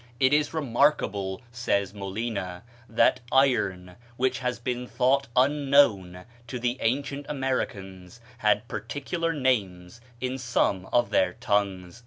"It 0.19 0.33
is 0.33 0.51
remarkable," 0.51 1.43
says 1.51 1.93
Molina, 1.93 2.63
"that 2.89 3.19
iron, 3.31 3.97
which 4.17 4.39
has 4.39 4.57
been 4.57 4.87
thought 4.87 5.27
unknown 5.35 6.25
to 6.47 6.57
the 6.57 6.79
ancient 6.81 7.27
Americans, 7.29 8.19
had 8.39 8.67
particular 8.67 9.31
names 9.31 10.01
in 10.19 10.39
some 10.39 10.87
of 10.91 11.11
their 11.11 11.33
tongues." 11.33 11.99